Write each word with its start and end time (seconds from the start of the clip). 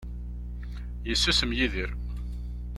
Yessusem 1.09 1.51
Yidir. 1.57 1.91